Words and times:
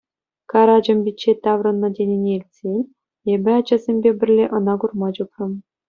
Карачӑм 0.51 0.99
пичче 1.05 1.31
таврӑннӑ 1.43 1.89
тенине 1.95 2.31
илтсен, 2.37 2.79
эпӗ 3.33 3.49
ачасемпе 3.59 4.11
пӗрле 4.19 4.45
ӑна 4.55 4.73
курма 4.79 5.09
чупрӑм. 5.15 5.51